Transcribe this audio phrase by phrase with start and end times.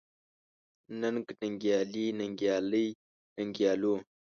[1.01, 2.87] ننګ، ننګيالي، ننګيالۍ،
[3.37, 3.93] ننګيالو،